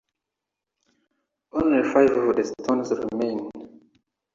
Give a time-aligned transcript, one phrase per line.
[1.51, 3.51] Only five of the stones remain.